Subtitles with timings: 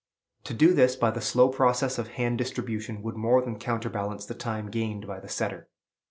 [0.45, 4.33] To do this by the slow process of hand distribution would more than counterbalance the
[4.33, 5.69] time gained by the setter.